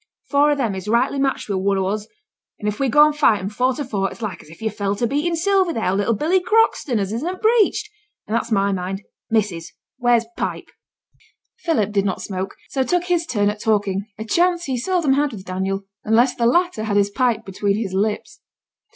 [0.31, 2.07] Four o' them is rightly matched wi' one o' us;
[2.57, 4.71] and if we go an' fight 'em four to four it's like as if yo'
[4.71, 7.87] fell to beatin' Sylvie there, or little Billy Croxton, as isn't breeched.
[8.25, 9.03] And that's my mind.
[9.29, 10.71] Missus, where's t' pipe?'
[11.59, 15.33] Philip did not smoke, so took his turn at talking, a chance he seldom had
[15.33, 18.39] with Daniel, unless the latter had his pipe between his lips.